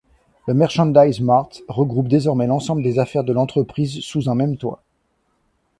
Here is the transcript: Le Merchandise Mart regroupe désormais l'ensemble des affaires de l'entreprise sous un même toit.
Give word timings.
Le 0.47 0.55
Merchandise 0.55 1.21
Mart 1.21 1.61
regroupe 1.67 2.07
désormais 2.07 2.47
l'ensemble 2.47 2.81
des 2.81 2.97
affaires 2.97 3.23
de 3.23 3.33
l'entreprise 3.33 3.99
sous 4.01 4.31
un 4.31 4.33
même 4.33 4.57
toit. 4.57 4.81